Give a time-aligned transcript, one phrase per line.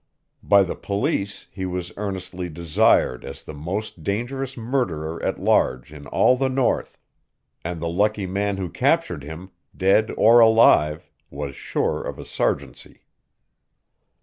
[0.41, 6.07] By the police he was earnestly desired as the most dangerous murderer at large in
[6.07, 6.97] all the north,
[7.63, 13.01] and the lucky man who captured him, dead or alive, was sure of a sergeantcy.